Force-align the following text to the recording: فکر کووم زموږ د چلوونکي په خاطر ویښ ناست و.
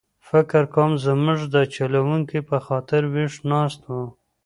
فکر 0.29 0.63
کووم 0.73 0.93
زموږ 1.05 1.39
د 1.55 1.55
چلوونکي 1.75 2.39
په 2.49 2.57
خاطر 2.65 3.01
ویښ 3.13 3.35
ناست 3.51 3.81
و. 3.93 3.95